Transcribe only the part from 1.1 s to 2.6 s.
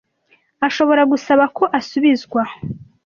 gusaba ko asubizwa